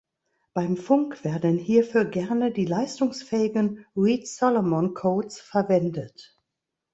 Beim 0.55 0.77
Funk 0.77 1.23
werden 1.23 1.59
hierfür 1.59 2.05
gerne 2.05 2.49
die 2.49 2.65
leistungsfähigen 2.65 3.85
Reed-Solomon-Codes 3.95 5.39
verwendet. 5.39 6.35